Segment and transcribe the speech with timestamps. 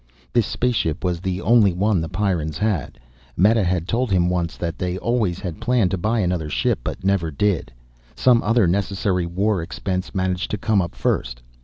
[0.33, 2.99] This spaceship was the only one the Pyrrans had.
[3.37, 7.03] Meta had told him once that they always had planned to buy another ship, but
[7.03, 7.71] never did.
[8.15, 11.43] Some other necessary war expense managed to come up first.